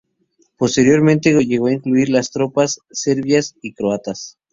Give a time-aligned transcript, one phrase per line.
[0.57, 4.39] Posteriormente llegó a incluir las tropas serbias y croatas.